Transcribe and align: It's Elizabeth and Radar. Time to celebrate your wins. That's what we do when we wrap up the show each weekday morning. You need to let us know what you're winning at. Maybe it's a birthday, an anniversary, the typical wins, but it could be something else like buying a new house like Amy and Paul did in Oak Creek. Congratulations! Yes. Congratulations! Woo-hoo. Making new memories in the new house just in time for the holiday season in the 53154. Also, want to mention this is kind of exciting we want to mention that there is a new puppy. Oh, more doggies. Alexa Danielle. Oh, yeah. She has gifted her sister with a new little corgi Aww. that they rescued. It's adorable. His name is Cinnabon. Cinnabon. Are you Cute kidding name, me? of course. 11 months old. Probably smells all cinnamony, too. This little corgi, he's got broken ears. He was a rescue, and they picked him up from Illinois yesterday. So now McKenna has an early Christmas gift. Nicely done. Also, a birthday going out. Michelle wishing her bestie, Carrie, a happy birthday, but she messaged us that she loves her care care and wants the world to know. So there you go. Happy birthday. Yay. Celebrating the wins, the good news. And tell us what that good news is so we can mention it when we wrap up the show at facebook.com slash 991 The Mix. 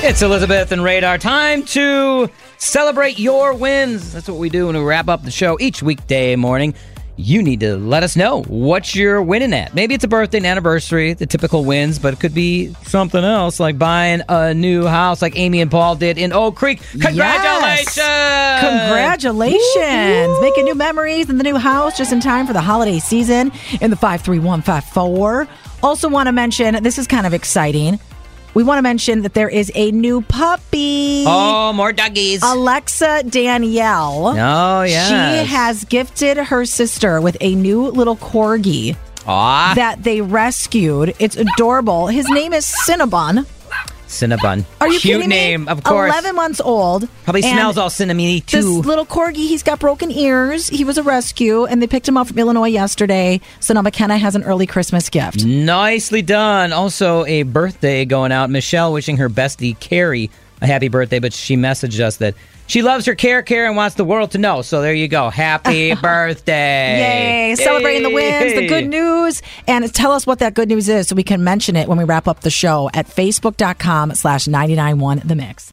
It's 0.00 0.22
Elizabeth 0.22 0.70
and 0.70 0.82
Radar. 0.84 1.18
Time 1.18 1.64
to 1.64 2.30
celebrate 2.56 3.18
your 3.18 3.52
wins. 3.52 4.12
That's 4.12 4.28
what 4.28 4.38
we 4.38 4.48
do 4.48 4.68
when 4.68 4.76
we 4.76 4.82
wrap 4.82 5.08
up 5.08 5.24
the 5.24 5.30
show 5.32 5.58
each 5.60 5.82
weekday 5.82 6.36
morning. 6.36 6.74
You 7.16 7.42
need 7.42 7.58
to 7.60 7.76
let 7.76 8.04
us 8.04 8.14
know 8.14 8.42
what 8.44 8.94
you're 8.94 9.20
winning 9.20 9.52
at. 9.52 9.74
Maybe 9.74 9.94
it's 9.94 10.04
a 10.04 10.08
birthday, 10.08 10.38
an 10.38 10.46
anniversary, 10.46 11.14
the 11.14 11.26
typical 11.26 11.64
wins, 11.64 11.98
but 11.98 12.14
it 12.14 12.20
could 12.20 12.32
be 12.32 12.72
something 12.84 13.24
else 13.24 13.58
like 13.58 13.76
buying 13.76 14.22
a 14.28 14.54
new 14.54 14.86
house 14.86 15.20
like 15.20 15.36
Amy 15.36 15.60
and 15.60 15.70
Paul 15.70 15.96
did 15.96 16.16
in 16.16 16.32
Oak 16.32 16.54
Creek. 16.54 16.80
Congratulations! 16.92 17.96
Yes. 17.96 18.60
Congratulations! 18.60 20.28
Woo-hoo. 20.28 20.42
Making 20.42 20.64
new 20.66 20.76
memories 20.76 21.28
in 21.28 21.38
the 21.38 21.44
new 21.44 21.56
house 21.56 21.98
just 21.98 22.12
in 22.12 22.20
time 22.20 22.46
for 22.46 22.52
the 22.52 22.60
holiday 22.60 23.00
season 23.00 23.50
in 23.80 23.90
the 23.90 23.96
53154. 23.96 25.48
Also, 25.82 26.08
want 26.08 26.28
to 26.28 26.32
mention 26.32 26.80
this 26.84 26.98
is 26.98 27.08
kind 27.08 27.26
of 27.26 27.34
exciting 27.34 27.98
we 28.54 28.62
want 28.62 28.78
to 28.78 28.82
mention 28.82 29.22
that 29.22 29.34
there 29.34 29.48
is 29.48 29.70
a 29.74 29.90
new 29.92 30.22
puppy. 30.22 31.24
Oh, 31.26 31.72
more 31.72 31.92
doggies. 31.92 32.42
Alexa 32.42 33.24
Danielle. 33.24 34.28
Oh, 34.28 34.82
yeah. 34.82 35.42
She 35.42 35.46
has 35.48 35.84
gifted 35.84 36.36
her 36.38 36.64
sister 36.64 37.20
with 37.20 37.36
a 37.40 37.54
new 37.54 37.88
little 37.88 38.16
corgi 38.16 38.96
Aww. 39.24 39.74
that 39.74 40.02
they 40.02 40.20
rescued. 40.20 41.14
It's 41.18 41.36
adorable. 41.36 42.06
His 42.08 42.28
name 42.30 42.52
is 42.52 42.66
Cinnabon. 42.86 43.46
Cinnabon. 44.08 44.64
Are 44.80 44.88
you 44.88 44.98
Cute 44.98 45.16
kidding 45.16 45.28
name, 45.28 45.64
me? 45.64 45.68
of 45.70 45.84
course. 45.84 46.10
11 46.12 46.34
months 46.34 46.60
old. 46.60 47.08
Probably 47.24 47.42
smells 47.42 47.76
all 47.78 47.90
cinnamony, 47.90 48.44
too. 48.44 48.56
This 48.56 48.86
little 48.86 49.06
corgi, 49.06 49.36
he's 49.36 49.62
got 49.62 49.78
broken 49.78 50.10
ears. 50.10 50.68
He 50.68 50.82
was 50.82 50.98
a 50.98 51.02
rescue, 51.02 51.64
and 51.66 51.80
they 51.82 51.86
picked 51.86 52.08
him 52.08 52.16
up 52.16 52.26
from 52.28 52.38
Illinois 52.38 52.68
yesterday. 52.68 53.40
So 53.60 53.74
now 53.74 53.82
McKenna 53.82 54.16
has 54.18 54.34
an 54.34 54.42
early 54.44 54.66
Christmas 54.66 55.08
gift. 55.10 55.44
Nicely 55.44 56.22
done. 56.22 56.72
Also, 56.72 57.24
a 57.26 57.42
birthday 57.44 58.04
going 58.04 58.32
out. 58.32 58.50
Michelle 58.50 58.92
wishing 58.92 59.18
her 59.18 59.28
bestie, 59.28 59.78
Carrie, 59.78 60.30
a 60.60 60.66
happy 60.66 60.88
birthday, 60.88 61.18
but 61.18 61.32
she 61.32 61.56
messaged 61.56 62.00
us 62.00 62.16
that 62.18 62.34
she 62.66 62.82
loves 62.82 63.06
her 63.06 63.14
care 63.14 63.42
care 63.42 63.66
and 63.66 63.76
wants 63.76 63.96
the 63.96 64.04
world 64.04 64.32
to 64.32 64.38
know. 64.38 64.62
So 64.62 64.82
there 64.82 64.92
you 64.94 65.08
go. 65.08 65.30
Happy 65.30 65.94
birthday. 66.02 67.50
Yay. 67.50 67.54
Celebrating 67.56 68.02
the 68.02 68.10
wins, 68.10 68.54
the 68.54 68.66
good 68.68 68.88
news. 68.88 69.42
And 69.66 69.92
tell 69.94 70.12
us 70.12 70.26
what 70.26 70.40
that 70.40 70.54
good 70.54 70.68
news 70.68 70.88
is 70.88 71.08
so 71.08 71.16
we 71.16 71.22
can 71.22 71.42
mention 71.42 71.76
it 71.76 71.88
when 71.88 71.96
we 71.98 72.04
wrap 72.04 72.28
up 72.28 72.40
the 72.40 72.50
show 72.50 72.90
at 72.92 73.06
facebook.com 73.06 74.14
slash 74.14 74.46
991 74.46 75.22
The 75.24 75.34
Mix. 75.34 75.72